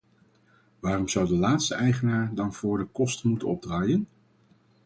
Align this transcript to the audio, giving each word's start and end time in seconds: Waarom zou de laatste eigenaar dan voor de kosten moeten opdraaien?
Waarom 0.79 1.07
zou 1.07 1.27
de 1.27 1.35
laatste 1.37 1.75
eigenaar 1.75 2.31
dan 2.33 2.53
voor 2.53 2.77
de 2.77 2.85
kosten 2.85 3.29
moeten 3.29 3.47
opdraaien? 3.47 4.07